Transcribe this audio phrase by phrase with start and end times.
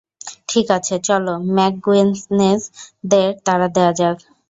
[0.49, 2.61] ঠিক আছে, চলো ম্যাকগুইনেস
[3.11, 4.17] দের তাড়া দেয়া যাক।